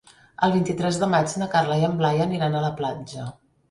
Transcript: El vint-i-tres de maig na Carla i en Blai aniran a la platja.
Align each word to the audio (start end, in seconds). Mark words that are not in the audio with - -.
El 0.47 0.53
vint-i-tres 0.55 0.97
de 1.03 1.11
maig 1.13 1.37
na 1.43 1.51
Carla 1.53 1.79
i 1.83 1.87
en 1.91 1.97
Blai 2.03 2.27
aniran 2.29 2.61
a 2.63 2.67
la 2.69 2.77
platja. 2.85 3.33